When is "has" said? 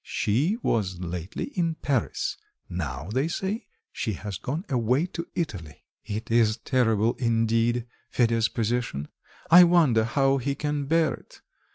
4.13-4.39